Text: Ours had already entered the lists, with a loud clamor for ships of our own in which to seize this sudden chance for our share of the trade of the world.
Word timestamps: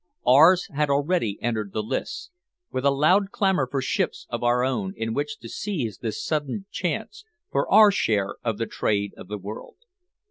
Ours 0.25 0.67
had 0.73 0.89
already 0.89 1.37
entered 1.43 1.73
the 1.73 1.83
lists, 1.83 2.31
with 2.71 2.83
a 2.85 2.89
loud 2.89 3.29
clamor 3.29 3.67
for 3.69 3.83
ships 3.83 4.25
of 4.31 4.41
our 4.41 4.63
own 4.63 4.95
in 4.97 5.13
which 5.13 5.37
to 5.41 5.47
seize 5.47 5.99
this 5.99 6.25
sudden 6.25 6.65
chance 6.71 7.23
for 7.51 7.71
our 7.71 7.91
share 7.91 8.37
of 8.43 8.57
the 8.57 8.65
trade 8.65 9.13
of 9.15 9.27
the 9.27 9.37
world. 9.37 9.77